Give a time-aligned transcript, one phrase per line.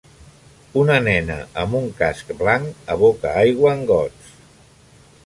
[0.83, 4.33] Una nena amb un casc blanc aboca aigua en gots